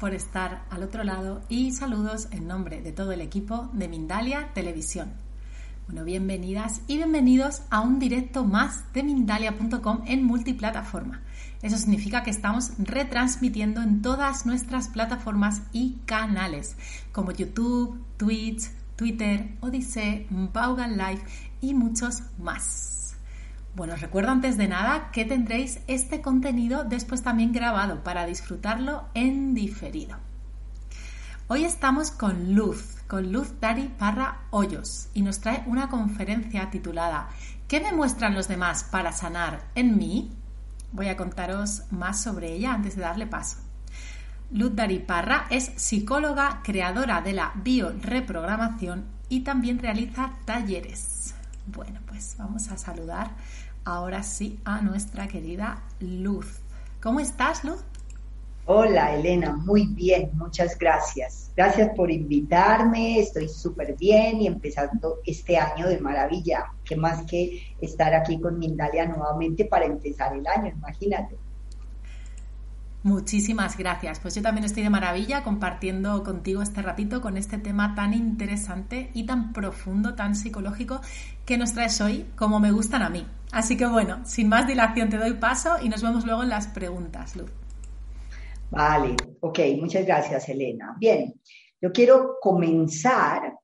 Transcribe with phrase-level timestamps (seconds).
[0.00, 4.48] por estar al otro lado y saludos en nombre de todo el equipo de Mindalia
[4.54, 5.12] Televisión.
[5.86, 11.20] Bueno, bienvenidas y bienvenidos a un directo más de Mindalia.com en multiplataforma.
[11.62, 16.76] Eso significa que estamos retransmitiendo en todas nuestras plataformas y canales
[17.12, 21.22] como YouTube, Twitch, Twitter, Odyssey, Vaughan Live
[21.60, 22.99] y muchos más.
[23.74, 29.04] Bueno, os recuerdo antes de nada que tendréis este contenido después también grabado para disfrutarlo
[29.14, 30.16] en diferido.
[31.46, 37.28] Hoy estamos con Luz, con Luz Dari Parra Hoyos, y nos trae una conferencia titulada
[37.68, 40.32] ¿Qué me muestran los demás para sanar en mí?
[40.90, 43.58] Voy a contaros más sobre ella antes de darle paso.
[44.50, 51.34] Luz Dari Parra es psicóloga, creadora de la bioreprogramación y también realiza talleres.
[51.72, 53.30] Bueno, pues vamos a saludar
[53.84, 56.60] ahora sí a nuestra querida Luz.
[57.00, 57.84] ¿Cómo estás, Luz?
[58.66, 61.50] Hola, Elena, muy bien, muchas gracias.
[61.56, 66.72] Gracias por invitarme, estoy súper bien y empezando este año de maravilla.
[66.84, 70.72] ¿Qué más que estar aquí con Mindalia nuevamente para empezar el año?
[70.76, 71.36] Imagínate.
[73.02, 74.20] Muchísimas gracias.
[74.20, 79.10] Pues yo también estoy de maravilla compartiendo contigo este ratito con este tema tan interesante
[79.14, 81.00] y tan profundo, tan psicológico
[81.46, 83.26] que nos traes hoy, como me gustan a mí.
[83.52, 86.66] Así que bueno, sin más dilación te doy paso y nos vemos luego en las
[86.68, 87.50] preguntas, Luz.
[88.70, 90.94] Vale, ok, muchas gracias, Elena.
[90.98, 91.34] Bien,
[91.80, 93.54] yo quiero comenzar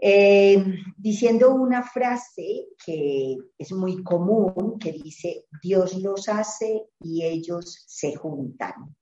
[0.00, 0.64] eh,
[0.96, 8.14] diciendo una frase que es muy común, que dice, Dios los hace y ellos se
[8.14, 8.94] juntan.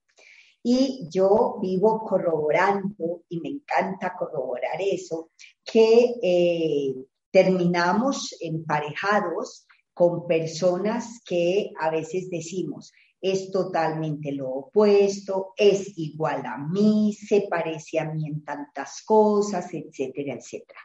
[0.62, 5.30] Y yo vivo corroborando, y me encanta corroborar eso,
[5.62, 6.94] que eh,
[7.30, 16.58] terminamos emparejados con personas que a veces decimos, es totalmente lo opuesto, es igual a
[16.58, 20.80] mí, se parece a mí en tantas cosas, etcétera, etcétera.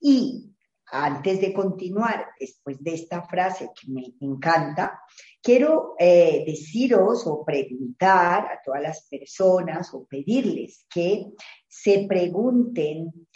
[0.00, 0.50] Y
[0.86, 5.00] antes de continuar, después de esta frase que me encanta,
[5.42, 11.32] quiero eh, deciros o preguntar a todas las personas o pedirles que
[11.66, 13.26] se pregunten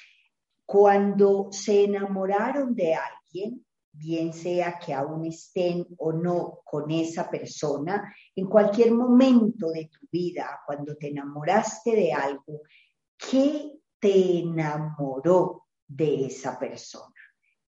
[0.65, 3.65] cuando se enamoraron de alguien,
[3.99, 10.07] bien sea que aún estén o no con esa persona, en cualquier momento de tu
[10.11, 12.63] vida, cuando te enamoraste de algo,
[13.17, 17.15] ¿qué te enamoró de esa persona?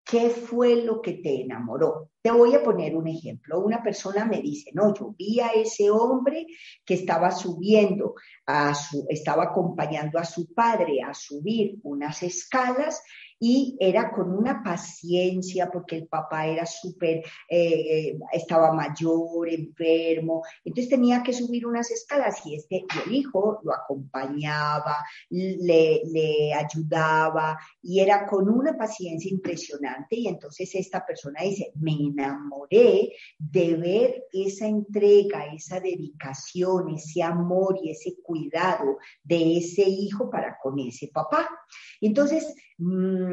[0.03, 2.11] ¿Qué fue lo que te enamoró?
[2.21, 3.59] Te voy a poner un ejemplo.
[3.59, 6.47] Una persona me dice, no, yo vi a ese hombre
[6.85, 13.03] que estaba subiendo, a su, estaba acompañando a su padre a subir unas escalas
[13.39, 20.89] y era con una paciencia porque el papá era súper, eh, estaba mayor, enfermo, entonces
[20.89, 24.97] tenía que subir unas escalas y este, el hijo lo acompañaba,
[25.29, 31.91] le, le ayudaba y era con una paciencia impresionante y entonces esta persona dice, me
[31.91, 40.29] enamoré de ver esa entrega, esa dedicación, ese amor y ese cuidado de ese hijo
[40.29, 41.49] para con ese papá.
[42.01, 43.26] Entonces, mm,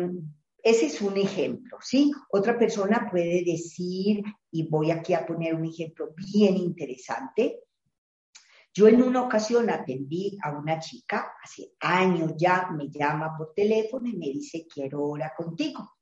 [0.62, 2.12] ese es un ejemplo, ¿sí?
[2.30, 7.60] Otra persona puede decir, y voy aquí a poner un ejemplo bien interesante.
[8.72, 14.08] Yo en una ocasión atendí a una chica, hace años ya, me llama por teléfono
[14.08, 15.94] y me dice, quiero hora contigo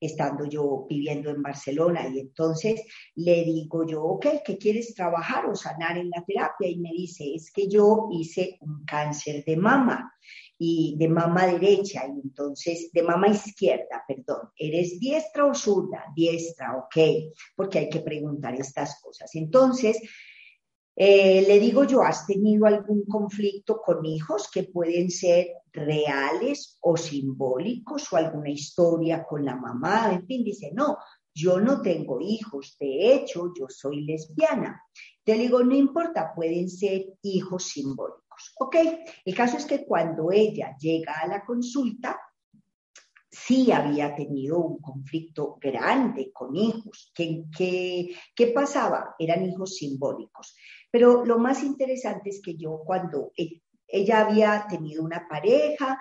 [0.00, 2.08] estando yo viviendo en Barcelona.
[2.08, 2.82] Y entonces
[3.14, 6.68] le digo yo, ok, ¿qué quieres trabajar o sanar en la terapia?
[6.68, 10.12] Y me dice, es que yo hice un cáncer de mama
[10.58, 16.04] y de mama derecha y entonces de mama izquierda, perdón, ¿eres diestra o zurda?
[16.14, 16.96] Diestra, ok,
[17.54, 19.34] porque hay que preguntar estas cosas.
[19.34, 20.00] Entonces,
[20.98, 26.96] eh, le digo yo, ¿has tenido algún conflicto con hijos que pueden ser reales o
[26.96, 30.10] simbólicos o alguna historia con la mamá?
[30.14, 30.96] En fin, dice, no,
[31.34, 34.82] yo no tengo hijos, de hecho, yo soy lesbiana.
[35.22, 38.54] Te digo, no importa, pueden ser hijos simbólicos.
[38.58, 38.76] Ok,
[39.22, 42.18] el caso es que cuando ella llega a la consulta,
[43.30, 47.12] sí había tenido un conflicto grande con hijos.
[47.14, 47.44] ¿Qué,
[48.34, 49.14] qué, pasaba?
[49.18, 50.56] Eran hijos simbólicos.
[50.96, 56.00] Pero lo más interesante es que yo cuando e, ella había tenido una pareja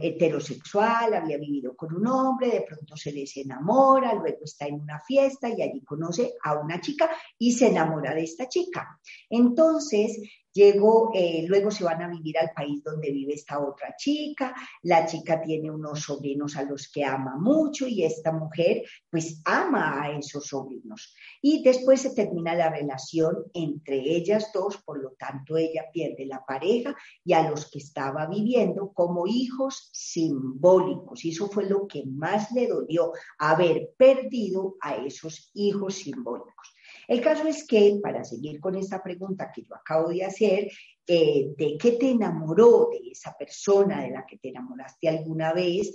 [0.00, 5.02] heterosexual, había vivido con un hombre, de pronto se les enamora, luego está en una
[5.02, 8.98] fiesta y allí conoce a una chica y se enamora de esta chica.
[9.28, 10.18] Entonces,
[10.54, 15.04] Llegó, eh, luego se van a vivir al país donde vive esta otra chica, la
[15.04, 20.16] chica tiene unos sobrinos a los que ama mucho y esta mujer pues ama a
[20.16, 21.12] esos sobrinos.
[21.42, 26.44] Y después se termina la relación entre ellas dos, por lo tanto ella pierde la
[26.46, 31.24] pareja y a los que estaba viviendo como hijos simbólicos.
[31.24, 36.73] Y eso fue lo que más le dolió, haber perdido a esos hijos simbólicos.
[37.08, 40.70] El caso es que, para seguir con esta pregunta que yo acabo de hacer,
[41.06, 45.92] eh, ¿de qué te enamoró de esa persona de la que te enamoraste alguna vez?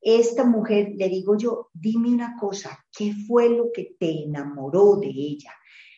[0.00, 5.08] Esta mujer, le digo yo, dime una cosa, ¿qué fue lo que te enamoró de
[5.08, 5.52] ella?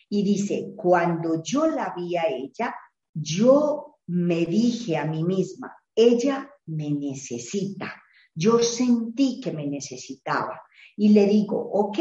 [0.08, 2.74] Y dice, cuando yo la vi a ella,
[3.12, 7.92] yo me dije a mí misma, ella me necesita.
[8.34, 10.62] Yo sentí que me necesitaba.
[10.96, 11.98] Y le digo, ok,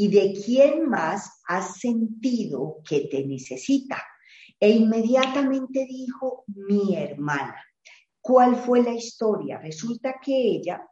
[0.00, 4.02] ¿Y de quién más has sentido que te necesita?
[4.58, 7.62] E inmediatamente dijo, mi hermana.
[8.18, 9.58] ¿Cuál fue la historia?
[9.58, 10.88] Resulta que ella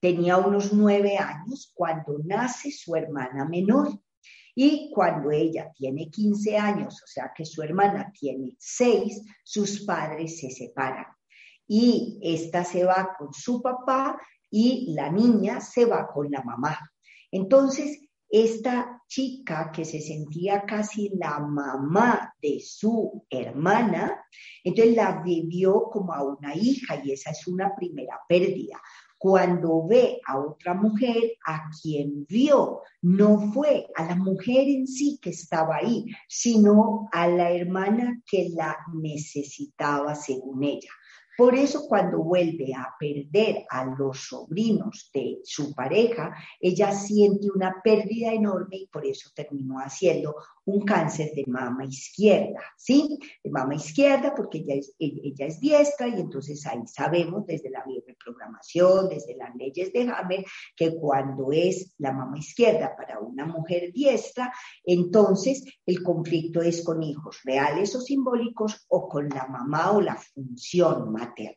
[0.00, 3.96] tenía unos nueve años cuando nace su hermana menor.
[4.56, 10.40] Y cuando ella tiene 15 años, o sea que su hermana tiene seis, sus padres
[10.40, 11.06] se separan.
[11.68, 14.20] Y esta se va con su papá
[14.50, 16.76] y la niña se va con la mamá.
[17.34, 17.98] Entonces,
[18.28, 24.24] esta chica que se sentía casi la mamá de su hermana,
[24.62, 28.80] entonces la vivió como a una hija y esa es una primera pérdida.
[29.18, 35.18] Cuando ve a otra mujer, a quien vio, no fue a la mujer en sí
[35.20, 40.90] que estaba ahí, sino a la hermana que la necesitaba según ella.
[41.36, 47.80] Por eso cuando vuelve a perder a los sobrinos de su pareja, ella siente una
[47.82, 50.36] pérdida enorme y por eso terminó haciendo
[50.66, 53.18] un cáncer de mama izquierda, ¿sí?
[53.42, 57.84] De mama izquierda porque ella es, ella es diestra y entonces ahí sabemos desde la
[57.84, 60.44] bioreprogramación, desde las leyes de Hammer,
[60.76, 64.52] que cuando es la mama izquierda para una mujer diestra,
[64.84, 70.16] entonces el conflicto es con hijos reales o simbólicos o con la mamá o la
[70.16, 71.56] función materna.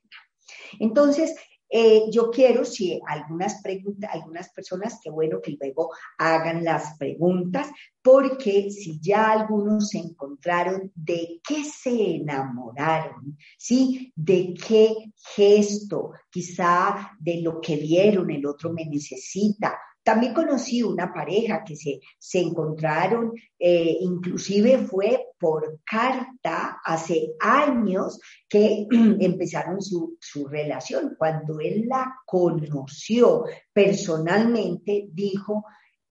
[0.80, 1.36] Entonces,
[1.70, 7.68] eh, yo quiero, si algunas preguntas, algunas personas, que bueno que luego hagan las preguntas,
[8.02, 14.14] porque si ya algunos se encontraron de qué se enamoraron, ¿sí?
[14.16, 14.96] De qué
[15.36, 19.78] gesto, quizá de lo que vieron, el otro me necesita,
[20.08, 28.18] también conocí una pareja que se, se encontraron, eh, inclusive fue por carta hace años
[28.48, 28.88] que
[29.20, 31.16] empezaron su, su relación.
[31.18, 35.66] Cuando él la conoció personalmente, dijo,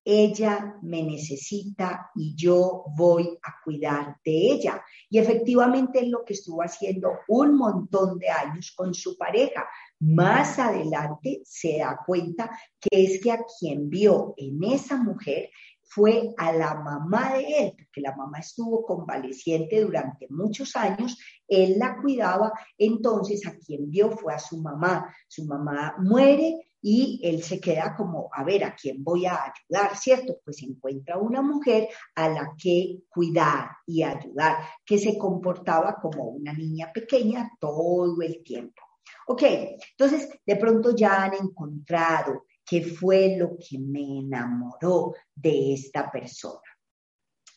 [0.09, 4.81] ella me necesita y yo voy a cuidar de ella.
[5.09, 9.67] Y efectivamente es lo que estuvo haciendo un montón de años con su pareja.
[9.99, 12.49] Más adelante se da cuenta
[12.79, 15.49] que es que a quien vio en esa mujer
[15.83, 21.17] fue a la mamá de él, porque la mamá estuvo convaleciente durante muchos años,
[21.49, 25.13] él la cuidaba, entonces a quien vio fue a su mamá.
[25.27, 29.95] Su mamá muere y él se queda como, a ver, ¿a quién voy a ayudar?
[29.97, 30.39] ¿Cierto?
[30.43, 36.53] Pues encuentra una mujer a la que cuidar y ayudar, que se comportaba como una
[36.53, 38.81] niña pequeña todo el tiempo.
[39.27, 46.11] Ok, entonces de pronto ya han encontrado qué fue lo que me enamoró de esta
[46.11, 46.61] persona.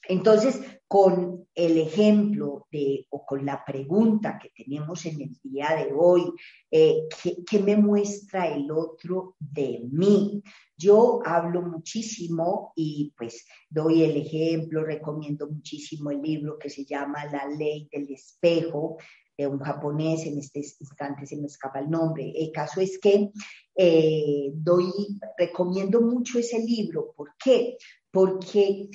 [0.08, 5.92] Entonces, con el ejemplo de, o con la pregunta que tenemos en el día de
[5.94, 6.32] hoy,
[6.70, 7.02] eh,
[7.48, 10.42] ¿qué, me muestra el otro de mí?
[10.76, 17.26] Yo hablo muchísimo y pues doy el ejemplo, recomiendo muchísimo el libro que se llama
[17.26, 18.96] La ley del espejo,
[19.36, 22.32] de un japonés, en este instante se me escapa el nombre.
[22.34, 23.30] El caso es que
[23.74, 24.90] eh, doy,
[25.38, 27.14] recomiendo mucho ese libro.
[27.16, 27.76] ¿Por qué?
[28.10, 28.88] Porque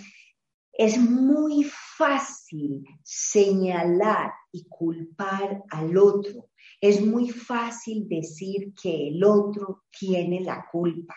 [0.78, 1.64] es muy
[1.98, 6.50] fácil señalar y culpar al otro.
[6.82, 11.16] Es muy fácil decir que el otro tiene la culpa.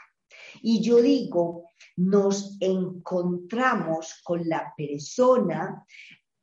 [0.62, 1.64] Y yo digo,
[1.96, 5.84] nos encontramos con la persona,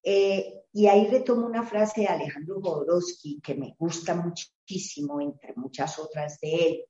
[0.03, 5.97] eh, y ahí retomo una frase de Alejandro Jodorowsky que me gusta muchísimo, entre muchas
[5.97, 6.85] otras de él.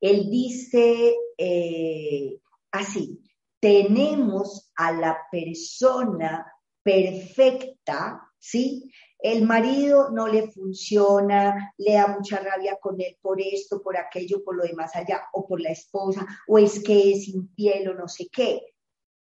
[0.00, 2.38] Él dice eh,
[2.72, 3.20] así,
[3.64, 6.52] tenemos a la persona
[6.82, 8.92] perfecta, ¿sí?
[9.18, 14.44] El marido no le funciona, le da mucha rabia con él por esto, por aquello,
[14.44, 18.06] por lo demás allá, o por la esposa, o es que es infiel o no
[18.06, 18.60] sé qué.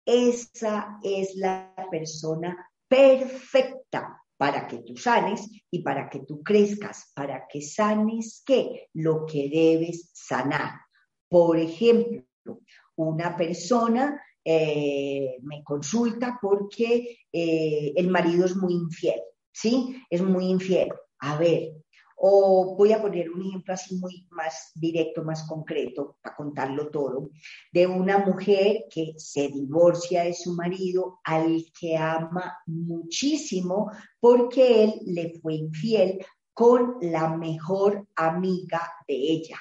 [0.07, 7.49] Esa es la persona perfecta para que tú sanes y para que tú crezcas, para
[7.49, 8.89] que sanes qué?
[8.95, 10.75] Lo que debes sanar.
[11.29, 12.23] Por ejemplo,
[12.95, 19.21] una persona eh, me consulta porque eh, el marido es muy infiel,
[19.53, 20.03] ¿sí?
[20.09, 20.89] Es muy infiel.
[21.19, 21.75] A ver,
[22.17, 27.29] o voy a poner un ejemplo así muy más directo, más concreto, para contarlo todo,
[27.73, 34.95] de una mujer que se divorcia de su marido al que ama muchísimo porque él
[35.05, 36.25] le fue infiel
[36.55, 39.59] con la mejor amiga de ella.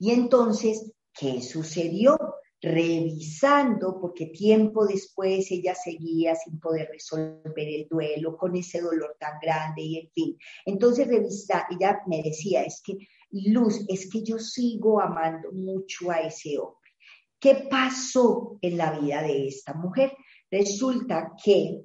[0.00, 2.18] Y entonces, ¿qué sucedió?
[2.64, 9.38] Revisando, porque tiempo después ella seguía sin poder resolver el duelo, con ese dolor tan
[9.40, 10.38] grande y en fin.
[10.64, 12.96] Entonces revisa, ella me decía, es que
[13.30, 16.90] Luz, es que yo sigo amando mucho a ese hombre.
[17.38, 20.12] ¿Qué pasó en la vida de esta mujer?
[20.50, 21.82] Resulta que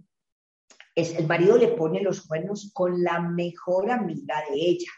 [0.95, 4.91] el marido le pone los cuernos con la mejor amiga de ella.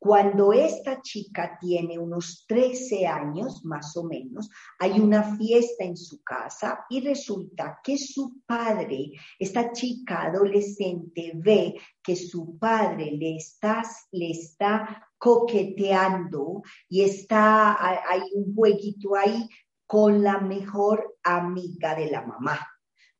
[0.00, 6.22] Cuando esta chica tiene unos 13 años, más o menos, hay una fiesta en su
[6.22, 13.82] casa y resulta que su padre, esta chica adolescente, ve que su padre le está,
[14.12, 17.76] le está coqueteando y está,
[18.08, 19.48] hay un jueguito ahí
[19.84, 22.77] con la mejor amiga de la mamá.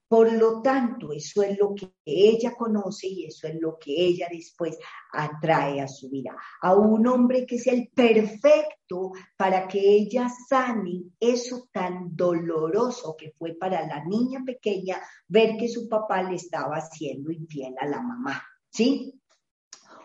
[0.08, 4.26] Por lo tanto, eso es lo que ella conoce y eso es lo que ella
[4.30, 4.78] después
[5.12, 6.34] atrae a su vida.
[6.62, 13.32] A un hombre que es el perfecto para que ella sane eso tan doloroso que
[13.38, 18.00] fue para la niña pequeña ver que su papá le estaba haciendo infiel a la
[18.00, 18.42] mamá.
[18.70, 19.12] ¿Sí?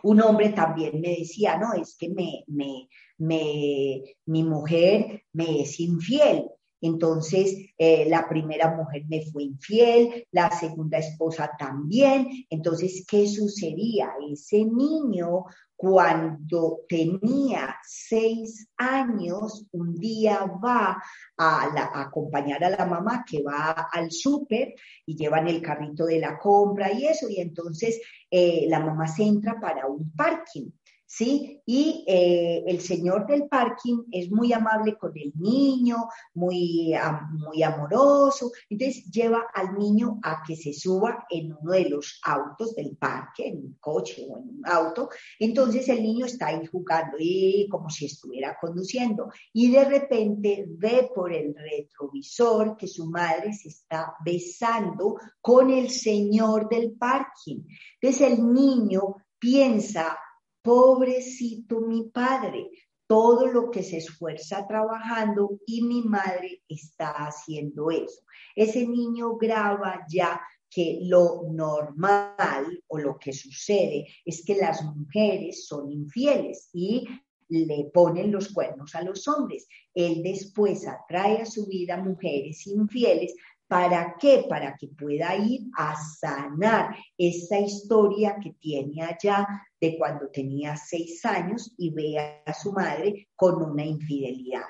[0.03, 5.79] Un hombre también me decía, no, es que me, me, me, mi mujer me es
[5.79, 6.49] infiel.
[6.83, 12.45] Entonces, eh, la primera mujer me fue infiel, la segunda esposa también.
[12.49, 14.11] Entonces, ¿qué sucedía?
[14.29, 15.45] Ese niño,
[15.77, 21.01] cuando tenía seis años, un día va
[21.37, 24.75] a, acompañar a la mamá que va al súper
[25.05, 29.23] y llevan el carrito de la compra y eso, y entonces eh, la mamá se
[29.23, 30.69] entra para un parking.
[31.15, 31.61] ¿Sí?
[31.67, 36.91] Y eh, el señor del parking es muy amable con el niño, muy,
[37.33, 42.73] muy amoroso, entonces lleva al niño a que se suba en uno de los autos
[42.73, 47.17] del parque, en un coche o en un auto, entonces el niño está ahí jugando
[47.19, 53.53] y como si estuviera conduciendo y de repente ve por el retrovisor que su madre
[53.53, 57.61] se está besando con el señor del parking.
[58.01, 60.17] Entonces el niño piensa,
[60.63, 62.69] pobrecito mi padre,
[63.05, 68.23] todo lo que se esfuerza trabajando y mi madre está haciendo eso.
[68.55, 75.67] Ese niño graba ya que lo normal o lo que sucede es que las mujeres
[75.67, 77.07] son infieles y
[77.49, 79.67] le ponen los cuernos a los hombres.
[79.93, 83.35] Él después atrae a su vida mujeres infieles
[83.73, 84.45] ¿Para qué?
[84.47, 89.47] Para que pueda ir a sanar esa historia que tiene allá
[89.83, 94.63] de cuando tenía seis años y vea a su madre con una infidelidad.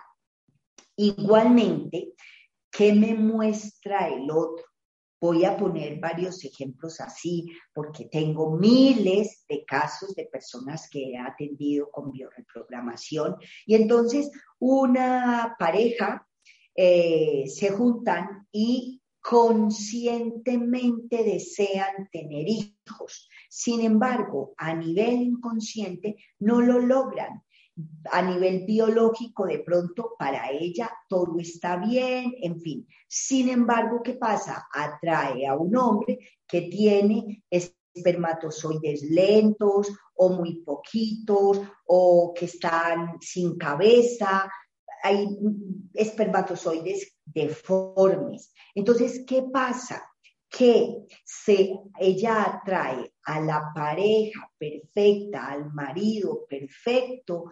[0.96, 2.14] Igualmente,
[2.72, 4.66] ¿qué me muestra el otro?
[5.22, 11.18] Voy a poner varios ejemplos así porque tengo miles de casos de personas que he
[11.20, 13.36] atendido con bioreprogramación
[13.68, 16.28] y entonces una pareja
[16.76, 23.30] eh, se juntan y conscientemente desean tener hijos.
[23.50, 27.42] Sin embargo, a nivel inconsciente no lo logran.
[28.12, 32.88] A nivel biológico, de pronto, para ella todo está bien, en fin.
[33.08, 34.68] Sin embargo, ¿qué pasa?
[34.72, 43.58] Atrae a un hombre que tiene espermatozoides lentos o muy poquitos o que están sin
[43.58, 44.52] cabeza,
[45.04, 45.28] hay
[45.94, 48.54] espermatozoides deformes.
[48.76, 50.04] Entonces, ¿qué pasa?
[50.50, 57.46] Que se, ella atrae a la pareja perfecta, al marido perfecto,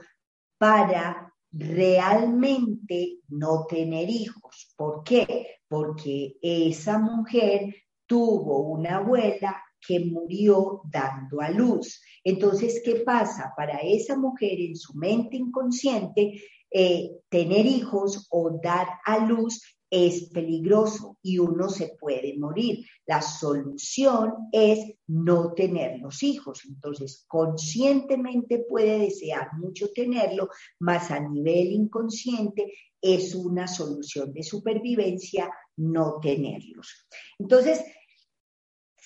[0.57, 4.73] para realmente no tener hijos.
[4.77, 5.57] ¿Por qué?
[5.67, 7.73] Porque esa mujer
[8.11, 12.01] tuvo una abuela que murió dando a luz.
[12.25, 13.53] Entonces, ¿qué pasa?
[13.55, 20.29] Para esa mujer en su mente inconsciente, eh, tener hijos o dar a luz es
[20.29, 22.85] peligroso y uno se puede morir.
[23.05, 26.63] La solución es no tener los hijos.
[26.67, 30.49] Entonces, conscientemente puede desear mucho tenerlo,
[30.79, 37.07] más a nivel inconsciente es una solución de supervivencia no tenerlos.
[37.39, 37.83] Entonces,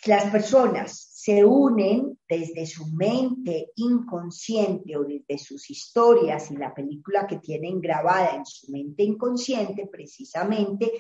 [0.06, 7.26] las personas se unen desde su mente inconsciente o desde sus historias y la película
[7.26, 10.92] que tienen grabada en su mente inconsciente, precisamente,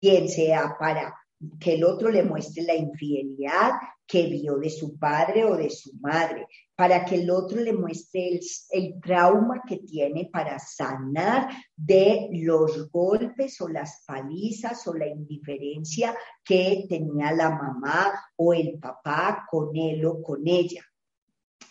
[0.00, 1.14] bien sea para
[1.60, 3.72] que el otro le muestre la infidelidad
[4.12, 8.38] que vio de su padre o de su madre, para que el otro le muestre
[8.70, 16.14] el, trauma que tiene para sanar de los golpes o las palizas o la indiferencia
[16.44, 20.84] que tenía la mamá o el papá con él o con ella.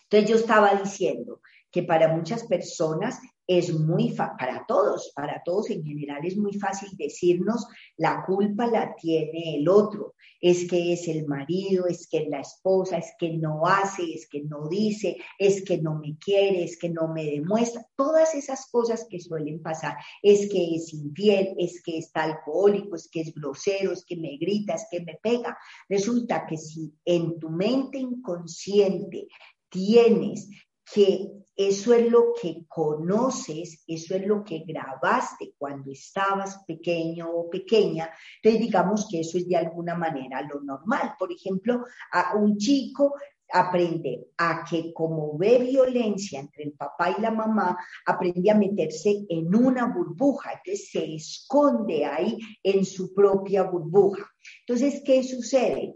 [0.05, 3.19] Entonces yo estaba diciendo que para muchas personas
[3.57, 7.67] es muy, para todos, para todos en general es muy fácil decirnos
[7.97, 12.39] la culpa la tiene el otro, es que es el marido, es que es la
[12.39, 16.77] esposa, es que no hace, es que no dice, es que no me quiere, es
[16.77, 21.81] que no me demuestra, todas esas cosas que suelen pasar, es que es infiel, es
[21.83, 25.57] que está alcohólico, es que es grosero, es que me grita, es que me pega.
[25.89, 29.27] Resulta que si en tu mente inconsciente
[29.69, 30.49] tienes
[30.93, 37.49] que eso es lo que conoces, eso es lo que grabaste cuando estabas pequeño o
[37.49, 38.09] pequeña.
[38.41, 41.15] Entonces digamos que eso es de alguna manera lo normal.
[41.19, 43.15] Por ejemplo, a un chico
[43.53, 49.25] aprende a que como ve violencia entre el papá y la mamá, aprende a meterse
[49.29, 54.25] en una burbuja, entonces se esconde ahí en su propia burbuja.
[54.65, 55.95] Entonces, ¿qué sucede?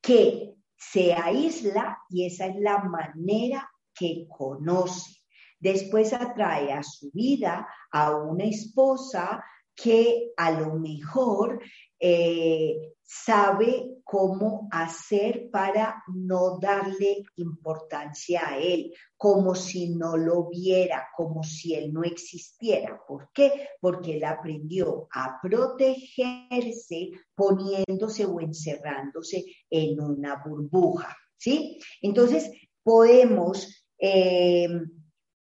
[0.00, 3.68] Que se aísla y esa es la manera
[4.00, 5.20] que conoce.
[5.58, 11.60] Después atrae a su vida a una esposa que a lo mejor
[11.98, 21.08] eh, sabe cómo hacer para no darle importancia a él, como si no lo viera,
[21.16, 23.00] como si él no existiera.
[23.06, 23.68] ¿Por qué?
[23.80, 31.16] Porque él aprendió a protegerse poniéndose o encerrándose en una burbuja.
[31.36, 31.80] ¿Sí?
[32.02, 32.50] Entonces,
[32.82, 34.68] podemos eh,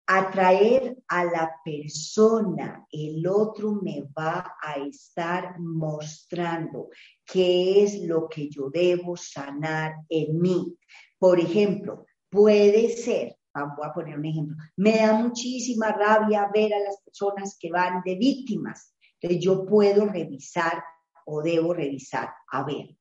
[0.09, 6.89] atraer a la persona, el otro me va a estar mostrando
[7.27, 10.75] qué es lo que yo debo sanar en mí.
[11.19, 16.79] Por ejemplo, puede ser, voy a poner un ejemplo, me da muchísima rabia ver a
[16.79, 18.95] las personas que van de víctimas.
[19.21, 20.83] Entonces yo puedo revisar
[21.27, 22.97] o debo revisar, a ver,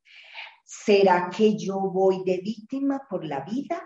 [0.65, 3.81] ¿será que yo voy de víctima por la vida?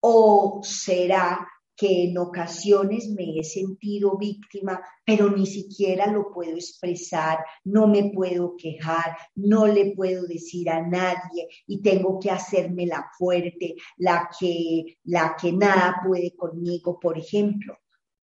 [0.00, 7.38] ¿O será que en ocasiones me he sentido víctima, pero ni siquiera lo puedo expresar,
[7.64, 13.10] no me puedo quejar, no le puedo decir a nadie y tengo que hacerme la
[13.18, 17.76] fuerte, la que, la que nada puede conmigo, por ejemplo.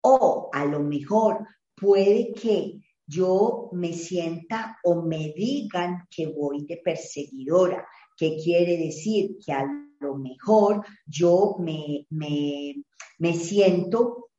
[0.01, 6.77] O a lo mejor puede que yo me sienta o me digan que voy de
[6.77, 14.29] perseguidora, que quiere decir que al lo mejor yo me, me, siento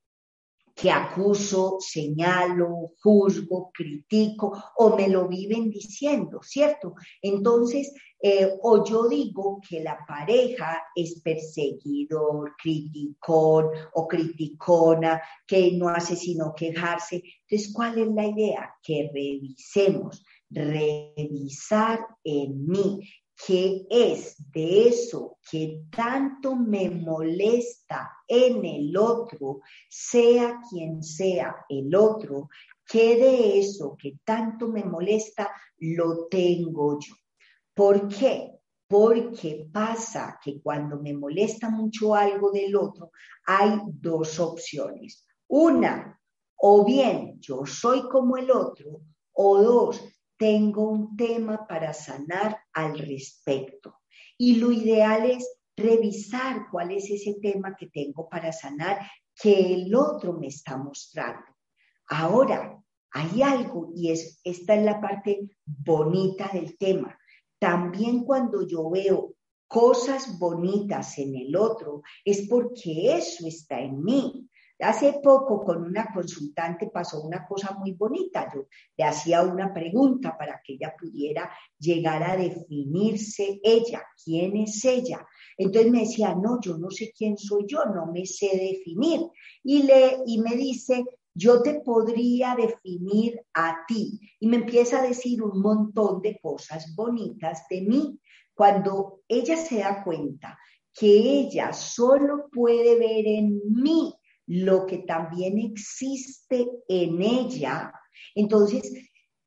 [0.74, 6.94] que acuso, señalo, juzgo, critico o me lo viven diciendo, ¿cierto?
[7.20, 15.88] Entonces, eh, o yo digo que la pareja es perseguidor, criticón o criticona, que no
[15.88, 17.22] hace sino quejarse.
[17.48, 18.74] Entonces, ¿cuál es la idea?
[18.82, 23.00] Que revisemos, revisar en mí
[23.46, 31.94] ¿Qué es de eso que tanto me molesta en el otro, sea quien sea el
[31.94, 32.48] otro,
[32.84, 37.14] ¿qué de eso que tanto me molesta lo tengo yo.
[37.74, 38.54] ¿Por qué?
[38.88, 43.12] Porque pasa que cuando me molesta mucho algo del otro,
[43.46, 45.26] hay dos opciones.
[45.48, 46.18] Una,
[46.56, 49.00] o bien yo soy como el otro,
[49.32, 50.02] o dos,
[50.36, 54.00] tengo un tema para sanar al respecto.
[54.36, 58.98] Y lo ideal es revisar cuál es ese tema que tengo para sanar
[59.34, 61.46] que el otro me está mostrando.
[62.08, 67.18] Ahora, hay algo y es esta es la parte bonita del tema.
[67.58, 69.34] También cuando yo veo
[69.66, 74.48] cosas bonitas en el otro, es porque eso está en mí.
[74.80, 78.48] Hace poco con una consultante pasó una cosa muy bonita.
[78.54, 84.84] Yo le hacía una pregunta para que ella pudiera llegar a definirse ella, quién es
[84.84, 85.26] ella.
[85.56, 89.20] Entonces me decía, no, yo no sé quién soy yo, no me sé definir.
[89.64, 94.20] Y, le, y me dice, yo te podría definir a ti.
[94.38, 98.20] Y me empieza a decir un montón de cosas bonitas de mí.
[98.54, 100.56] Cuando ella se da cuenta
[100.92, 104.14] que ella solo puede ver en mí
[104.48, 107.92] lo que también existe en ella.
[108.34, 108.92] Entonces,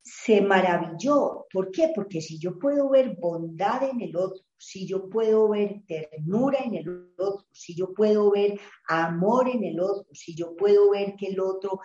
[0.04, 1.46] se maravilló.
[1.52, 1.92] ¿Por qué?
[1.94, 6.76] Porque si yo puedo ver bondad en el otro, si yo puedo ver ternura en
[6.76, 11.28] el otro, si yo puedo ver amor en el otro, si yo puedo ver que
[11.28, 11.80] el otro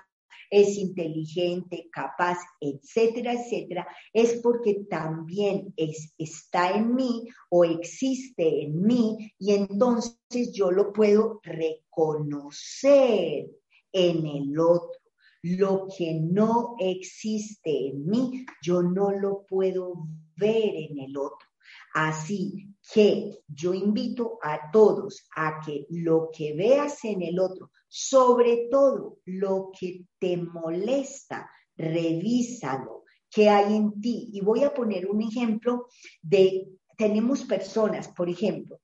[0.51, 8.83] es inteligente, capaz, etcétera, etcétera, es porque también es, está en mí o existe en
[8.83, 13.51] mí y entonces yo lo puedo reconocer
[13.93, 15.01] en el otro.
[15.43, 21.49] Lo que no existe en mí, yo no lo puedo ver en el otro.
[21.95, 28.69] Así que yo invito a todos a que lo que veas en el otro, sobre
[28.71, 34.31] todo lo que te molesta, revísalo, que hay en ti.
[34.33, 35.87] Y voy a poner un ejemplo
[36.23, 38.81] de, tenemos personas, por ejemplo,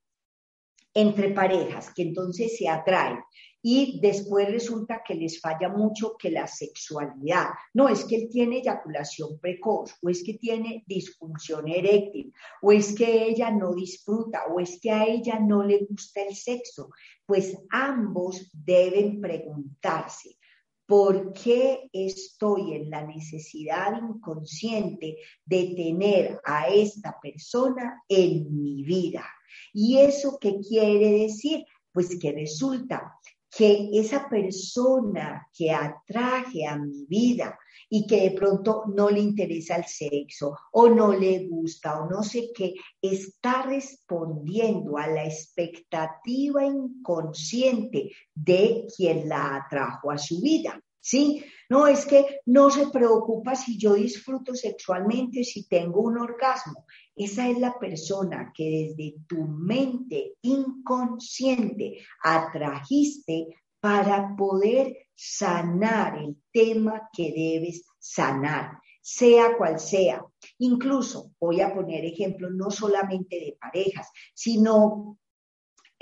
[0.94, 3.18] entre parejas que entonces se atraen
[3.62, 7.50] y después resulta que les falla mucho que la sexualidad.
[7.72, 12.92] No, es que él tiene eyaculación precoz, o es que tiene disfunción eréctil, o es
[12.92, 16.90] que ella no disfruta, o es que a ella no le gusta el sexo.
[17.24, 20.36] Pues ambos deben preguntarse,
[20.84, 29.24] ¿Por qué estoy en la necesidad inconsciente de tener a esta persona en mi vida?
[29.72, 31.64] ¿Y eso qué quiere decir?
[31.92, 33.18] Pues que resulta
[33.54, 37.58] que esa persona que atraje a mi vida
[37.90, 42.22] y que de pronto no le interesa el sexo o no le gusta o no
[42.22, 50.80] sé qué, está respondiendo a la expectativa inconsciente de quien la atrajo a su vida.
[51.04, 51.44] ¿Sí?
[51.68, 56.86] No es que no se preocupa si yo disfruto sexualmente, si tengo un orgasmo.
[57.14, 63.48] Esa es la persona que desde tu mente inconsciente atrajiste
[63.80, 70.24] para poder sanar el tema que debes sanar, sea cual sea.
[70.58, 75.18] Incluso voy a poner ejemplos no solamente de parejas, sino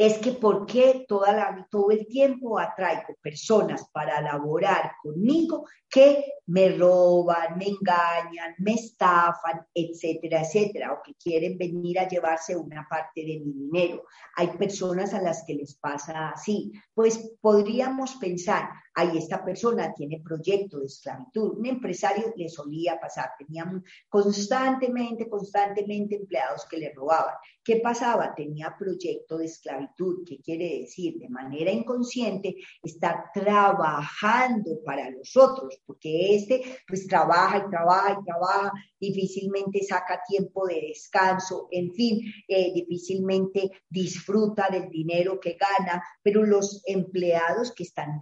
[0.00, 6.24] es que por qué toda la, todo el tiempo atraigo personas para laborar conmigo que
[6.46, 12.86] me roban, me engañan, me estafan, etcétera, etcétera, o que quieren venir a llevarse una
[12.88, 14.04] parte de mi dinero.
[14.36, 16.72] Hay personas a las que les pasa así.
[16.94, 21.58] Pues podríamos pensar, ahí esta persona tiene proyecto de esclavitud.
[21.58, 23.64] Un empresario le solía pasar, tenía
[24.08, 27.34] constantemente, constantemente empleados que le robaban.
[27.62, 28.34] ¿Qué pasaba?
[28.34, 35.80] Tenía proyecto de esclavitud, que quiere decir de manera inconsciente estar trabajando para los otros,
[35.86, 42.20] porque este pues trabaja y trabaja y trabaja, difícilmente saca tiempo de descanso, en fin,
[42.48, 48.18] eh, difícilmente disfruta del dinero que gana, pero los empleados que están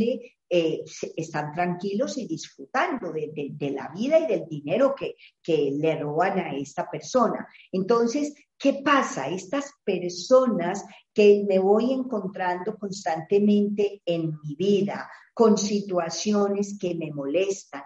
[0.00, 0.84] eh,
[1.16, 6.54] están tranquilos y disfrutando de, la vida y del dinero que, que le roban a
[6.54, 7.46] esta persona.
[7.70, 9.28] Entonces, ¿qué pasa?
[9.28, 17.82] Estas personas que me voy encontrando constantemente en mi vida, con situaciones que me molestan,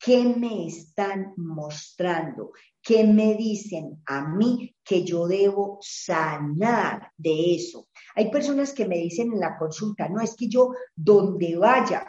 [0.00, 2.52] ¿qué me están mostrando?
[2.82, 7.88] ¿Qué me dicen a mí que yo debo sanar de eso?
[8.16, 12.06] Hay personas que me dicen en la consulta, no es que yo donde vaya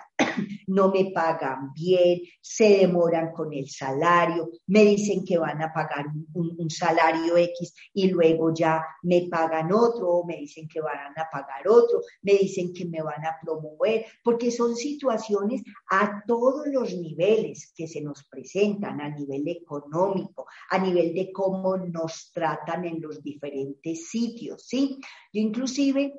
[0.68, 6.06] no me pagan bien, se demoran con el salario, me dicen que van a pagar
[6.34, 11.68] un, salario X y luego ya me pagan otro, me dicen que van a pagar
[11.68, 17.74] otro, me dicen que me van a promover, porque son situaciones a todos los niveles
[17.76, 23.22] que se nos presentan, a nivel económico, a nivel de cómo nos tratan en los
[23.22, 25.00] diferentes sitios, ¿sí?
[25.34, 26.14] Yo inclusive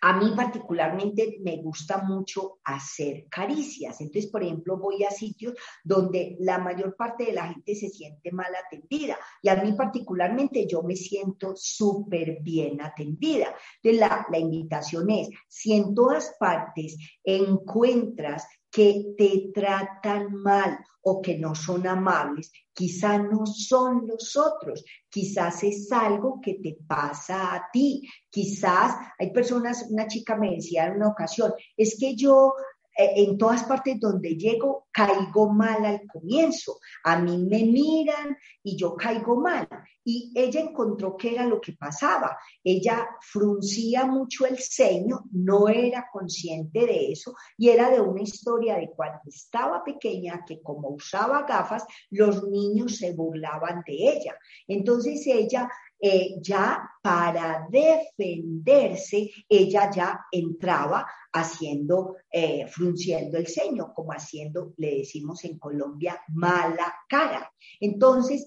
[0.00, 4.00] a mí particularmente me gusta mucho hacer caricias.
[4.00, 8.30] Entonces, por ejemplo, voy a sitios donde la mayor parte de la gente se siente
[8.32, 13.54] mal atendida y a mí particularmente yo me siento súper bien atendida.
[13.82, 21.22] Entonces, la, la invitación es, si en todas partes encuentras que te tratan mal o
[21.22, 27.54] que no son amables, quizás no son los otros, quizás es algo que te pasa
[27.54, 32.52] a ti, quizás hay personas, una chica me decía en una ocasión, es que yo
[32.98, 36.80] en todas partes donde llego caigo mal al comienzo.
[37.04, 39.68] A mí me miran y yo caigo mal.
[40.04, 42.36] Y ella encontró que era lo que pasaba.
[42.64, 48.76] Ella fruncía mucho el ceño, no era consciente de eso y era de una historia
[48.76, 54.34] de cuando estaba pequeña que como usaba gafas, los niños se burlaban de ella.
[54.66, 55.68] Entonces ella
[56.00, 61.06] eh, ya para defenderse, ella ya entraba
[61.40, 67.52] haciendo, eh, frunciendo el ceño, como haciendo, le decimos en Colombia, mala cara.
[67.80, 68.46] Entonces,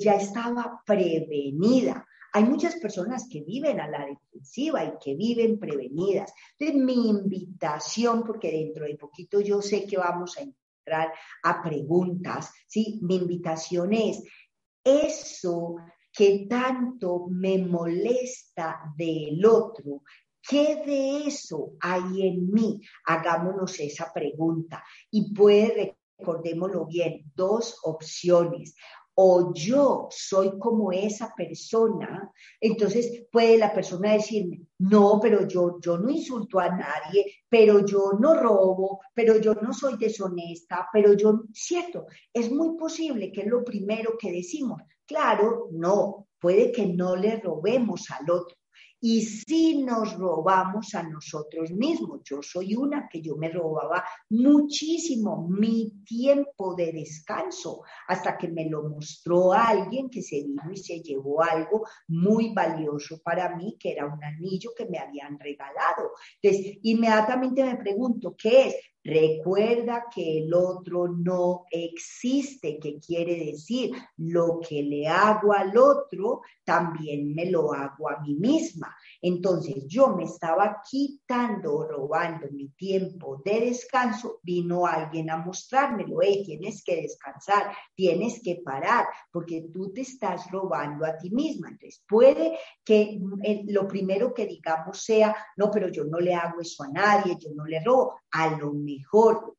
[0.00, 2.06] ya estaba prevenida.
[2.32, 6.32] Hay muchas personas que viven a la defensiva y que viven prevenidas.
[6.58, 12.50] Entonces, mi invitación, porque dentro de poquito yo sé que vamos a entrar a preguntas,
[12.66, 13.00] ¿sí?
[13.02, 14.22] Mi invitación es,
[14.84, 15.76] eso
[16.12, 20.02] que tanto me molesta del otro,
[20.48, 22.80] ¿Qué de eso hay en mí?
[23.04, 24.84] Hagámonos esa pregunta.
[25.10, 28.74] Y puede, recordémoslo bien, dos opciones
[29.18, 32.30] o yo soy como esa persona,
[32.60, 38.12] entonces puede la persona decirme, no, pero yo, yo no insulto a nadie, pero yo
[38.20, 43.46] no robo, pero yo no soy deshonesta, pero yo, cierto, es muy posible que es
[43.46, 44.82] lo primero que decimos.
[45.06, 48.54] Claro, no, puede que no le robemos al otro,
[49.08, 52.22] y si nos robamos a nosotros mismos.
[52.24, 58.68] Yo soy una que yo me robaba muchísimo mi tiempo de descanso hasta que me
[58.68, 63.92] lo mostró alguien que se vino y se llevó algo muy valioso para mí, que
[63.92, 66.10] era un anillo que me habían regalado.
[66.42, 68.74] Entonces, inmediatamente me pregunto, ¿qué es?
[69.06, 76.40] Recuerda que el otro no existe, que quiere decir lo que le hago al otro,
[76.64, 78.96] también me lo hago a mí misma.
[79.22, 86.82] Entonces yo me estaba quitando, robando mi tiempo de descanso, vino alguien a mostrármelo, tienes
[86.82, 91.68] que descansar, tienes que parar, porque tú te estás robando a ti misma.
[91.68, 96.60] Entonces puede que eh, lo primero que digamos sea, no, pero yo no le hago
[96.60, 98.16] eso a nadie, yo no le robo.
[98.32, 98.95] A lo mejor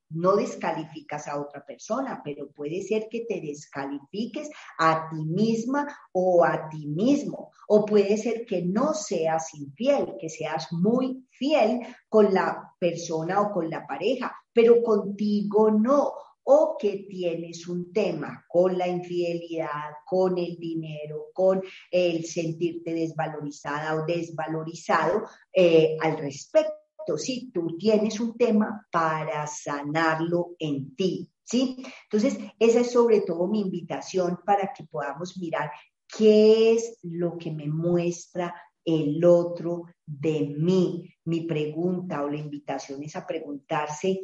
[0.10, 6.45] no descalificas a otra persona, pero puede ser que te descalifiques a ti misma o
[6.45, 7.52] a ti mismo.
[7.67, 13.52] O puede ser que no seas infiel, que seas muy fiel con la persona o
[13.52, 16.13] con la pareja, pero contigo no.
[16.50, 23.95] O que tienes un tema con la infidelidad, con el dinero, con el sentirte desvalorizada
[23.95, 31.78] o desvalorizado eh, al respecto si tú tienes un tema para sanarlo en ti, ¿sí?
[32.12, 35.70] Entonces, esa es sobre todo mi invitación para que podamos mirar
[36.08, 41.13] qué es lo que me muestra el otro de mí.
[41.26, 44.20] Mi pregunta o la invitación es a preguntarse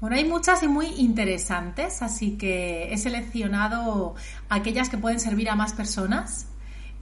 [0.00, 4.14] Bueno, hay muchas y muy interesantes, así que he seleccionado
[4.48, 6.48] aquellas que pueden servir a más personas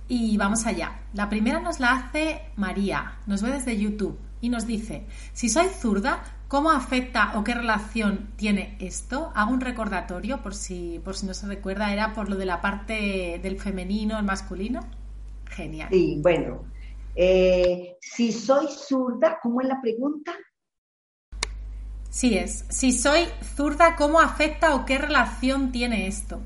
[0.08, 0.98] y vamos allá.
[1.14, 5.68] La primera nos la hace María, nos ve desde YouTube y nos dice, si soy
[5.68, 9.30] zurda, ¿cómo afecta o qué relación tiene esto?
[9.36, 12.60] Hago un recordatorio por si, por si no se recuerda, era por lo de la
[12.60, 14.80] parte del femenino, el masculino.
[15.46, 15.88] Genial.
[15.92, 16.64] Sí, bueno,
[17.14, 20.32] eh, si soy zurda, ¿cómo es la pregunta?
[22.18, 22.64] Sí es.
[22.68, 26.40] Si soy zurda, ¿cómo afecta o qué relación tiene esto?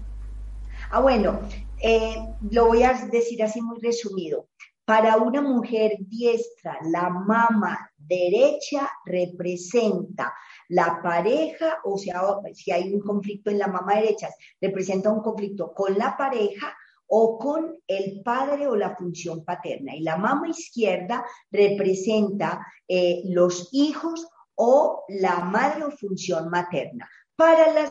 [0.90, 1.40] Ah, bueno,
[1.82, 2.14] eh,
[2.50, 4.48] lo voy a decir así muy resumido.
[4.84, 10.34] Para una mujer diestra, la mama derecha representa
[10.68, 12.20] la pareja, o sea,
[12.52, 14.28] si hay un conflicto en la mamá derecha,
[14.60, 19.96] representa un conflicto con la pareja o con el padre o la función paterna.
[19.96, 27.08] Y la mamá izquierda representa eh, los hijos o la madre o función materna.
[27.36, 27.90] Para las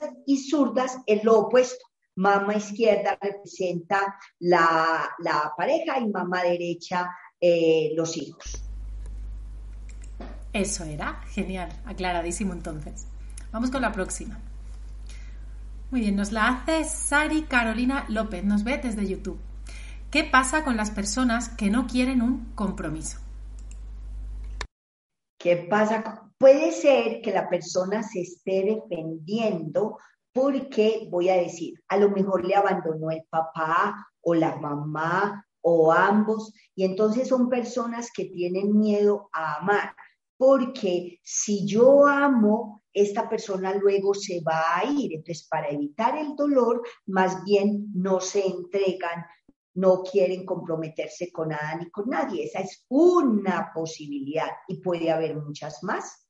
[0.49, 1.85] zurdas es lo opuesto.
[2.15, 5.15] Mamá izquierda representa la,
[5.57, 8.63] pareja y mamá derecha eh, los hijos.
[10.53, 13.07] Eso era, genial, aclaradísimo entonces.
[13.51, 14.39] Vamos con la próxima.
[15.89, 19.39] Muy bien, nos la hace Sari Carolina López, nos ve desde YouTube.
[20.09, 23.19] ¿Qué pasa con las personas que no quieren un compromiso?
[25.37, 26.30] ¿Qué pasa?
[26.41, 29.99] Puede ser que la persona se esté defendiendo
[30.33, 35.91] porque, voy a decir, a lo mejor le abandonó el papá o la mamá o
[35.93, 39.93] ambos, y entonces son personas que tienen miedo a amar
[40.41, 45.13] porque si yo amo, esta persona luego se va a ir.
[45.13, 49.23] Entonces, para evitar el dolor, más bien no se entregan,
[49.75, 52.45] no quieren comprometerse con nada ni con nadie.
[52.45, 56.25] Esa es una posibilidad y puede haber muchas más.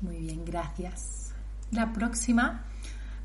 [0.00, 1.34] Muy bien, gracias.
[1.70, 2.64] La próxima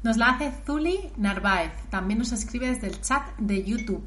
[0.04, 1.72] nos la hace Zuli Narváez.
[1.90, 4.04] También nos escribe desde el chat de YouTube.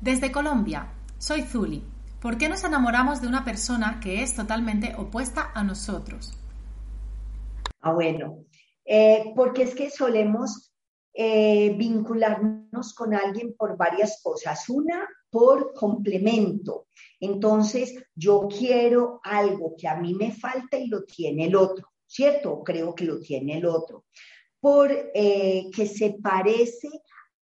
[0.00, 1.84] Desde Colombia, soy Zuli.
[2.20, 6.32] ¿Por qué nos enamoramos de una persona que es totalmente opuesta a nosotros?
[7.80, 8.44] Ah, bueno,
[8.84, 10.72] eh, porque es que solemos
[11.14, 14.68] eh, vincularnos con alguien por varias cosas.
[14.68, 16.86] Una, por complemento.
[17.20, 22.62] Entonces, yo quiero algo que a mí me falta y lo tiene el otro, ¿cierto?
[22.64, 24.06] Creo que lo tiene el otro.
[24.60, 26.88] Por eh, que se parece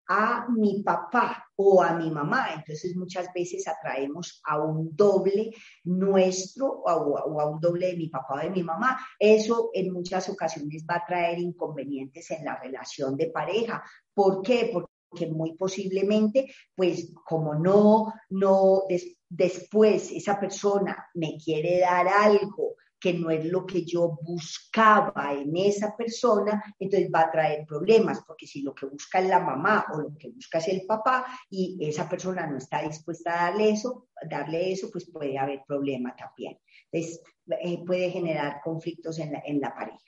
[0.09, 2.53] a mi papá o a mi mamá.
[2.53, 5.51] Entonces muchas veces atraemos a un doble
[5.83, 8.99] nuestro o a, un doble de mi papá o de mi mamá.
[9.19, 13.83] Eso en muchas ocasiones va a traer inconvenientes en la relación de pareja.
[14.13, 14.69] ¿Por qué?
[14.73, 18.83] Porque muy posiblemente, pues como no, no,
[19.29, 25.55] después esa persona me quiere dar algo que no es lo que yo buscaba en
[25.55, 29.85] esa persona, entonces va a traer problemas, porque si lo que busca es la mamá
[29.93, 33.71] o lo que busca es el papá y esa persona no está dispuesta a darle
[33.71, 36.57] eso, darle eso, pues puede haber problema también.
[36.91, 37.21] Entonces
[37.61, 39.99] eh, puede generar conflictos en la, en la pareja.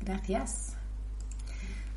[0.00, 0.76] Gracias.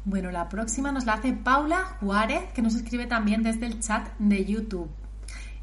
[0.03, 4.07] Bueno, la próxima nos la hace Paula Juárez, que nos escribe también desde el chat
[4.19, 4.91] de YouTube.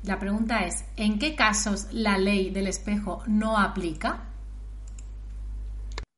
[0.04, 4.34] La pregunta es, ¿en qué casos la ley del espejo no aplica?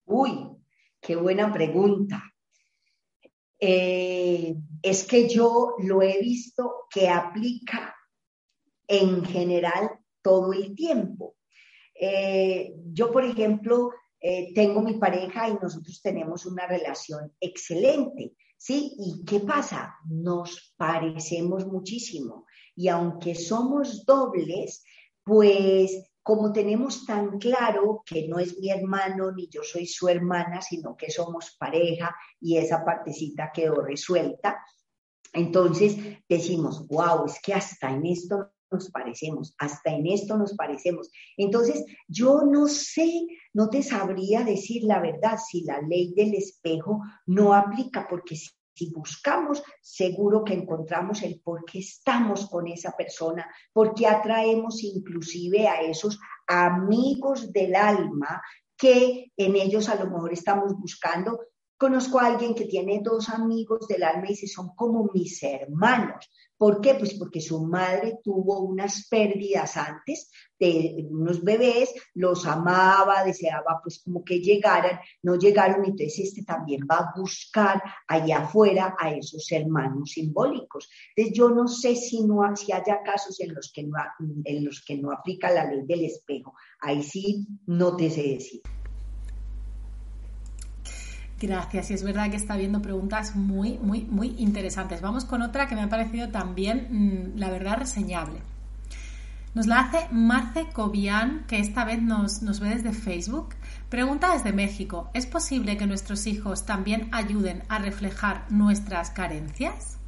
[0.07, 0.57] Uy,
[0.99, 2.23] qué buena pregunta.
[3.61, 7.95] Eh, es que yo lo he visto que aplica
[8.89, 9.91] en general
[10.23, 11.37] todo el tiempo.
[11.95, 18.95] Eh, yo, por ejemplo, eh, tengo mi pareja y nosotros tenemos una relación excelente, ¿sí?
[18.99, 19.97] ¿Y qué pasa?
[20.09, 24.85] Nos parecemos muchísimo y aunque somos dobles,
[25.23, 30.63] pues como tenemos tan claro que no es mi hermano ni yo soy su hermana,
[30.63, 34.59] sino que somos pareja y esa partecita quedó resuelta,
[35.35, 35.97] entonces
[36.29, 41.11] decimos, wow, es que hasta en esto nos parecemos, hasta en esto nos parecemos.
[41.37, 47.03] Entonces, yo no sé, no te sabría decir la verdad si la ley del espejo
[47.27, 48.37] no aplica, porque
[48.75, 54.83] si buscamos, seguro que encontramos el por qué estamos con esa persona, por qué atraemos
[54.83, 58.43] inclusive a esos amigos del alma
[58.77, 61.41] que en ellos a lo mejor estamos buscando.
[61.77, 66.31] Conozco a alguien que tiene dos amigos del alma y dice, son como mis hermanos.
[66.57, 66.95] ¿Por qué?
[66.95, 74.01] Pues porque su madre tuvo unas pérdidas antes de unos bebés, los amaba, deseaba pues
[74.05, 79.51] como que llegaran, no llegaron, entonces este también va a buscar allá afuera a esos
[79.51, 80.89] hermanos simbólicos.
[81.17, 83.97] Entonces yo no sé si, no, si haya casos en los, que no,
[84.45, 86.55] en los que no aplica la ley del espejo.
[86.81, 88.63] Ahí sí no te sé decir.
[91.41, 95.01] Gracias, y es verdad que está viendo preguntas muy, muy, muy interesantes.
[95.01, 98.41] Vamos con otra que me ha parecido también, mm, la verdad, reseñable.
[99.55, 103.55] Nos la hace Marce Cobian, que esta vez nos, nos ve desde Facebook.
[103.89, 109.99] Pregunta desde México, ¿es posible que nuestros hijos también ayuden a reflejar nuestras carencias?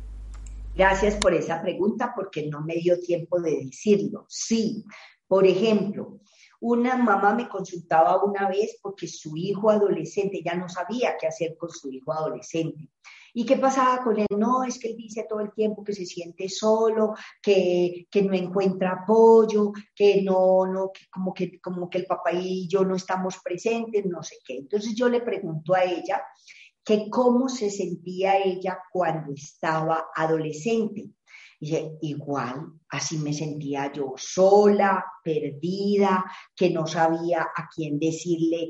[0.74, 4.26] Gracias por esa pregunta porque no me dio tiempo de decirlo.
[4.28, 4.84] Sí,
[5.28, 6.20] por ejemplo,
[6.60, 11.56] una mamá me consultaba una vez porque su hijo adolescente ya no sabía qué hacer
[11.56, 12.90] con su hijo adolescente.
[13.38, 14.26] ¿Y qué pasaba con él?
[14.30, 18.32] No, es que él dice todo el tiempo que se siente solo, que, que no
[18.32, 22.96] encuentra apoyo, que no, no, que como, que como que el papá y yo no
[22.96, 24.56] estamos presentes, no sé qué.
[24.56, 26.22] Entonces yo le pregunto a ella
[26.82, 31.10] que cómo se sentía ella cuando estaba adolescente.
[31.60, 38.68] Y igual, así me sentía yo sola, perdida, que no sabía a quién decirle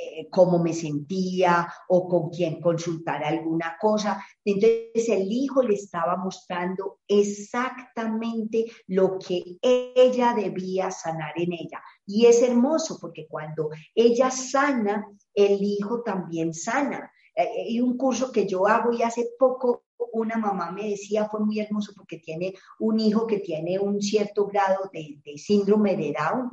[0.00, 4.24] eh, cómo me sentía o con quién consultar alguna cosa.
[4.44, 11.82] Entonces el hijo le estaba mostrando exactamente lo que ella debía sanar en ella.
[12.06, 17.10] Y es hermoso porque cuando ella sana, el hijo también sana.
[17.34, 19.82] Eh, y un curso que yo hago y hace poco
[20.18, 24.46] una mamá me decía, fue muy hermoso porque tiene un hijo que tiene un cierto
[24.46, 26.50] grado de, síndrome de Down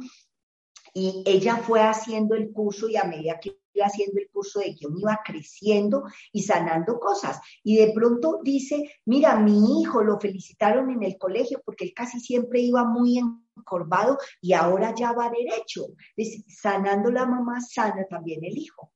[0.93, 4.74] y ella fue haciendo el curso y a medida que iba haciendo el curso de
[4.74, 7.41] guion iba creciendo y sanando cosas.
[7.63, 12.22] Y de pronto dice, mira, mi hijo lo felicitaron en el colegio porque él casi
[12.22, 13.20] siempre iba muy
[13.57, 15.88] encorvado y ahora ya va derecho.
[16.47, 18.91] sanando la mamá, sana también el hijo.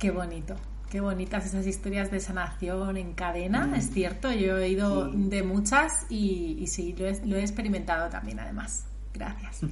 [0.00, 0.56] Qué bonito.
[0.90, 3.74] Qué bonitas esas historias de sanación en cadena, mm.
[3.76, 8.84] es cierto, yo he oído de muchas y, sí, lo he, experimentado también además.
[9.14, 9.60] Gracias.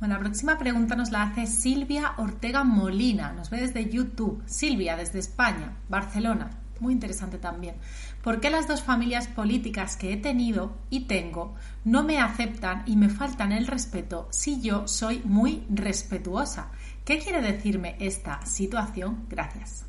[0.00, 4.42] Bueno, la próxima pregunta nos la hace Silvia Ortega Molina, nos ve desde YouTube.
[4.44, 6.50] Silvia, desde España, Barcelona,
[6.80, 7.76] muy interesante también.
[8.22, 12.96] ¿Por qué las dos familias políticas que he tenido y tengo no me aceptan y
[12.96, 16.70] me faltan el respeto si yo soy muy respetuosa?
[17.04, 19.26] ¿Qué quiere decirme esta situación?
[19.28, 19.84] Gracias.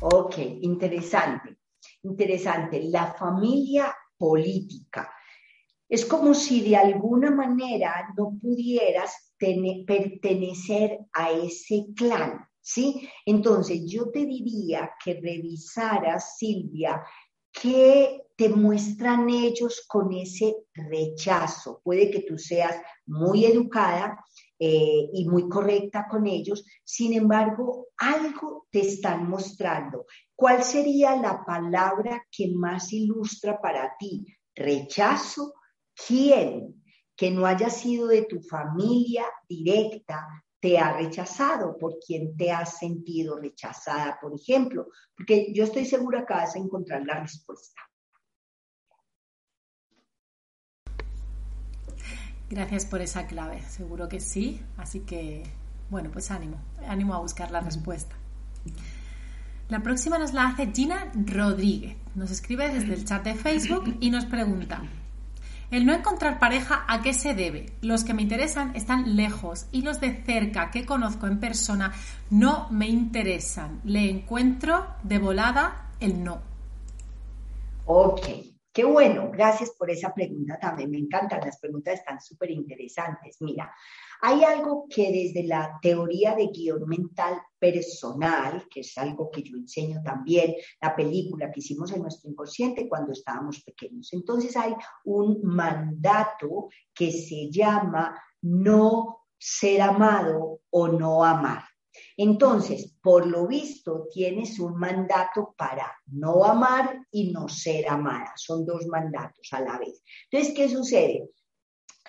[0.00, 1.58] Ok, interesante,
[2.04, 2.82] interesante.
[2.84, 5.12] La familia política.
[5.86, 13.06] Es como si de alguna manera no pudieras pertenecer a ese clan, ¿sí?
[13.26, 17.04] Entonces yo te diría que revisaras, Silvia,
[17.52, 21.82] qué te muestran ellos con ese rechazo.
[21.84, 24.18] Puede que tú seas muy educada
[24.58, 26.64] eh, y muy correcta con ellos.
[26.84, 30.06] Sin embargo, algo te están mostrando.
[30.34, 34.26] ¿Cuál sería la palabra que más ilustra para ti?
[34.54, 35.54] Rechazo.
[36.06, 36.82] ¿Quién
[37.16, 40.26] que no haya sido de tu familia directa
[40.60, 41.76] te ha rechazado?
[41.78, 44.88] ¿Por quién te has sentido rechazada, por ejemplo?
[45.16, 47.80] Porque yo estoy segura que vas a encontrar la respuesta.
[52.48, 54.60] Gracias por esa clave, seguro que sí.
[54.76, 55.42] Así que,
[55.90, 58.14] bueno, pues ánimo, ánimo a buscar la respuesta.
[59.68, 61.96] La próxima nos la hace Gina Rodríguez.
[62.14, 64.82] Nos escribe desde el chat de Facebook y nos pregunta,
[65.70, 67.72] el no encontrar pareja, ¿a qué se debe?
[67.82, 71.92] Los que me interesan están lejos y los de cerca que conozco en persona
[72.30, 73.80] no me interesan.
[73.82, 76.40] Le encuentro de volada el no.
[77.86, 78.20] Ok,
[78.76, 80.90] Qué bueno, gracias por esa pregunta también.
[80.90, 83.38] Me encantan, las preguntas están súper interesantes.
[83.40, 83.74] Mira,
[84.20, 89.56] hay algo que desde la teoría de guion mental personal, que es algo que yo
[89.56, 94.12] enseño también, la película que hicimos en nuestro inconsciente cuando estábamos pequeños.
[94.12, 94.74] Entonces hay
[95.06, 101.64] un mandato que se llama no ser amado o no amar.
[102.16, 108.32] Entonces, por lo visto, tienes un mandato para no amar y no ser amada.
[108.36, 110.02] Son dos mandatos a la vez.
[110.30, 111.28] Entonces, ¿qué sucede?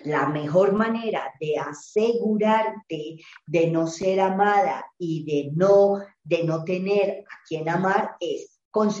[0.04, 7.24] La mejor manera de asegurarte de no ser amada y de no, de no tener
[7.28, 8.57] a quien amar es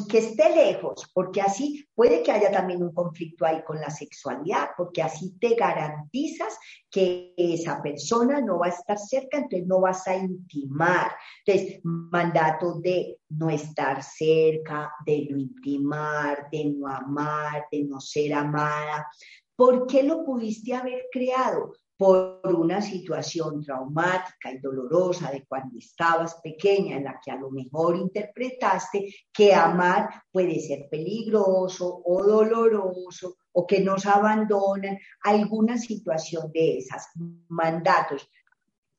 [0.08, 4.70] que esté lejos, porque así puede que haya también un conflicto ahí con la sexualidad,
[4.76, 6.58] porque así te garantizas
[6.90, 11.12] que esa persona no va a estar cerca, entonces no vas a intimar.
[11.44, 18.34] Entonces, mandato de no estar cerca, de no intimar, de no amar, de no ser
[18.34, 19.06] amada.
[19.54, 21.72] ¿Por qué lo pudiste haber creado?
[21.98, 27.50] Por una situación traumática y dolorosa de cuando estabas pequeña, en la que a lo
[27.50, 36.52] mejor interpretaste que amar puede ser peligroso o doloroso o que nos abandonan, alguna situación
[36.52, 37.08] de esas,
[37.48, 38.30] mandatos.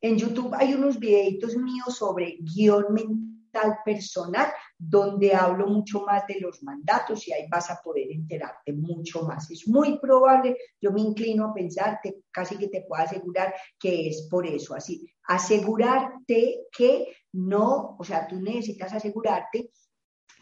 [0.02, 6.40] En YouTube hay unos videitos míos sobre guion mental personal, donde hablo mucho más de
[6.40, 9.52] los mandatos y ahí vas a poder enterarte mucho más.
[9.52, 14.28] Es muy probable, yo me inclino a pensarte, casi que te puedo asegurar que es
[14.32, 19.70] por eso, así, asegurarte que no, o sea, tú necesitas asegurarte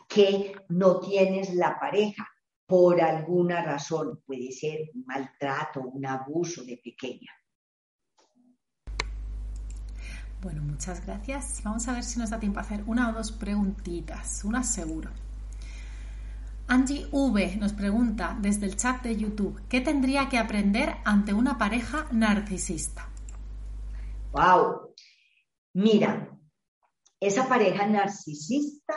[0.07, 2.27] que no tienes la pareja
[2.67, 7.31] por alguna razón, puede ser un maltrato, un abuso de pequeña.
[10.41, 11.61] Bueno, muchas gracias.
[11.63, 15.09] Vamos a ver si nos da tiempo a hacer una o dos preguntitas, una seguro.
[16.67, 21.57] Angie V nos pregunta desde el chat de YouTube, ¿qué tendría que aprender ante una
[21.57, 23.07] pareja narcisista?
[24.33, 24.93] Wow.
[25.73, 26.29] Mira,
[27.19, 28.95] esa pareja narcisista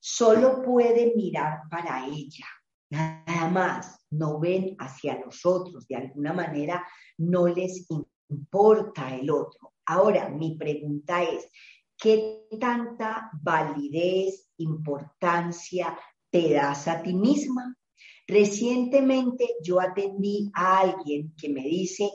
[0.00, 2.46] solo puede mirar para ella,
[2.90, 6.84] nada más, no ven hacia los otros, de alguna manera
[7.18, 7.86] no les
[8.28, 9.74] importa el otro.
[9.90, 11.50] Ahora, mi pregunta es,
[11.98, 15.98] ¿qué tanta validez, importancia
[16.30, 17.76] te das a ti misma?
[18.24, 22.08] Recientemente yo atendí a alguien que me dice,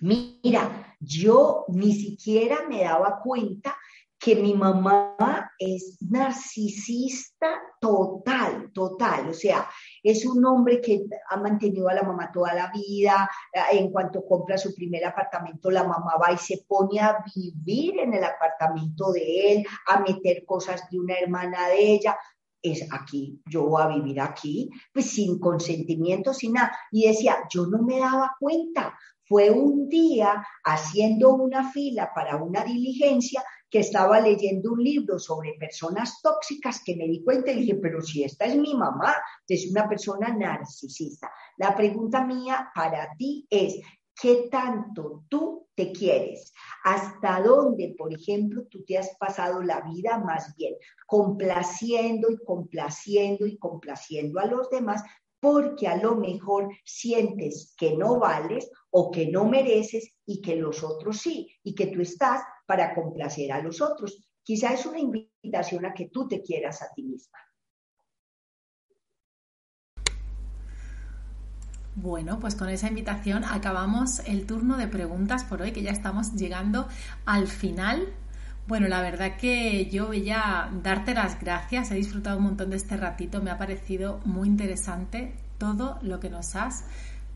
[0.00, 3.76] mira, yo ni siquiera me daba cuenta
[4.22, 9.30] que mi mamá es narcisista total, total.
[9.30, 9.68] O sea,
[10.00, 13.28] es un hombre que ha mantenido a la mamá toda la vida.
[13.72, 18.14] En cuanto compra su primer apartamento, la mamá va y se pone a vivir en
[18.14, 22.16] el apartamento de él, a meter cosas de una hermana de ella.
[22.62, 26.70] Es aquí, yo voy a vivir aquí, pues sin consentimiento, sin nada.
[26.92, 28.96] Y decía, yo no me daba cuenta.
[29.32, 35.54] Fue un día haciendo una fila para una diligencia que estaba leyendo un libro sobre
[35.58, 39.14] personas tóxicas que me di cuenta y dije, pero si esta es mi mamá,
[39.48, 41.30] es una persona narcisista.
[41.56, 43.80] La pregunta mía para ti es,
[44.20, 46.52] ¿qué tanto tú te quieres?
[46.84, 50.74] ¿Hasta dónde, por ejemplo, tú te has pasado la vida más bien
[51.06, 55.02] complaciendo y complaciendo y complaciendo a los demás
[55.42, 60.84] porque a lo mejor sientes que no vales o que no mereces y que los
[60.84, 64.24] otros sí, y que tú estás para complacer a los otros.
[64.44, 67.38] Quizá es una invitación a que tú te quieras a ti misma.
[71.96, 76.34] Bueno, pues con esa invitación acabamos el turno de preguntas por hoy, que ya estamos
[76.34, 76.86] llegando
[77.26, 78.14] al final.
[78.66, 82.76] Bueno, la verdad que yo voy a darte las gracias, he disfrutado un montón de
[82.76, 86.84] este ratito, me ha parecido muy interesante todo lo que nos has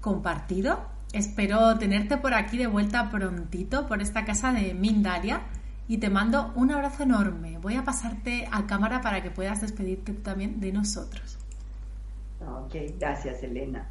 [0.01, 0.87] compartido.
[1.13, 5.43] Espero tenerte por aquí de vuelta prontito, por esta casa de Mindalia,
[5.89, 7.59] y te mando un abrazo enorme.
[7.59, 11.39] Voy a pasarte a cámara para que puedas despedirte también de nosotros.
[12.41, 13.89] Ok, gracias Elena.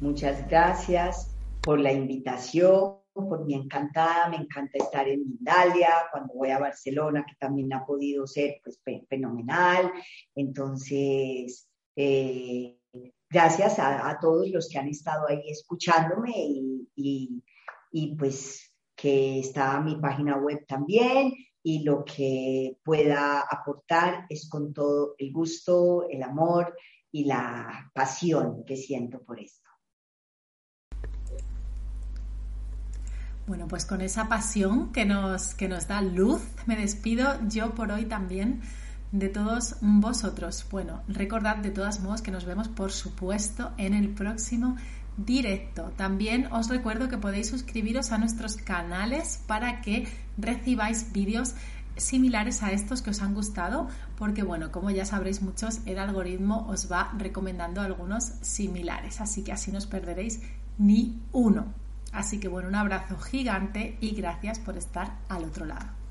[0.00, 1.28] Muchas gracias
[1.60, 7.24] por la invitación por mi encantada, me encanta estar en Mindalia, cuando voy a Barcelona,
[7.26, 9.92] que también ha podido ser pues, fenomenal.
[10.34, 12.78] Entonces, eh,
[13.28, 16.32] gracias a, todos los que han estado ahí escuchándome
[16.94, 21.32] y pues que está mi página web también
[21.62, 26.76] y lo que pueda aportar es con todo el gusto, el amor
[27.10, 29.71] y la pasión que siento por esto.
[33.46, 37.90] Bueno, pues con esa pasión que nos, que nos da luz, me despido yo por
[37.90, 38.60] hoy también
[39.10, 40.64] de todos vosotros.
[40.70, 44.76] Bueno, recordad de todas modos que nos vemos, por supuesto, en el próximo
[45.16, 45.92] directo.
[45.96, 50.06] También os recuerdo que podéis suscribiros a nuestros canales para que
[50.38, 51.54] recibáis vídeos
[51.96, 56.66] similares a estos que os han gustado, porque bueno, como ya sabréis muchos, el algoritmo
[56.68, 60.40] os va recomendando algunos similares, así que así no os perderéis
[60.78, 61.81] ni uno.
[62.12, 66.01] Así que bueno, un abrazo gigante y gracias por estar al otro lado.